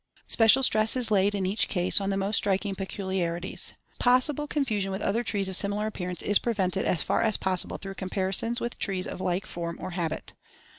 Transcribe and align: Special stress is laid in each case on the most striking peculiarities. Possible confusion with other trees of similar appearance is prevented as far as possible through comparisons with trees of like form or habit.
Special 0.25 0.63
stress 0.63 0.95
is 0.95 1.11
laid 1.11 1.35
in 1.35 1.45
each 1.45 1.67
case 1.69 2.01
on 2.01 2.09
the 2.09 2.17
most 2.17 2.37
striking 2.37 2.73
peculiarities. 2.73 3.73
Possible 3.99 4.47
confusion 4.47 4.89
with 4.89 5.03
other 5.03 5.23
trees 5.23 5.47
of 5.47 5.55
similar 5.55 5.85
appearance 5.85 6.23
is 6.23 6.39
prevented 6.39 6.85
as 6.85 7.03
far 7.03 7.21
as 7.21 7.37
possible 7.37 7.77
through 7.77 7.93
comparisons 7.93 8.59
with 8.59 8.79
trees 8.79 9.05
of 9.05 9.21
like 9.21 9.45
form 9.45 9.77
or 9.79 9.91
habit. 9.91 10.33